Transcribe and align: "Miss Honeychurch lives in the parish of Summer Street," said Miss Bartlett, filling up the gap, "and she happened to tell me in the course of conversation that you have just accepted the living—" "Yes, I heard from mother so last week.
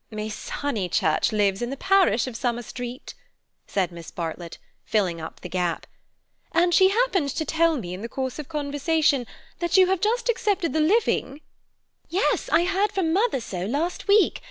"Miss 0.09 0.49
Honeychurch 0.49 1.31
lives 1.31 1.61
in 1.61 1.69
the 1.69 1.77
parish 1.77 2.25
of 2.25 2.35
Summer 2.35 2.63
Street," 2.63 3.13
said 3.67 3.91
Miss 3.91 4.09
Bartlett, 4.09 4.57
filling 4.83 5.21
up 5.21 5.41
the 5.41 5.47
gap, 5.47 5.85
"and 6.53 6.73
she 6.73 6.89
happened 6.89 7.29
to 7.29 7.45
tell 7.45 7.77
me 7.77 7.93
in 7.93 8.01
the 8.01 8.09
course 8.09 8.39
of 8.39 8.49
conversation 8.49 9.27
that 9.59 9.77
you 9.77 9.85
have 9.85 10.01
just 10.01 10.27
accepted 10.27 10.73
the 10.73 10.79
living—" 10.79 11.41
"Yes, 12.09 12.49
I 12.49 12.63
heard 12.65 12.91
from 12.91 13.13
mother 13.13 13.39
so 13.39 13.67
last 13.67 14.07
week. 14.07 14.39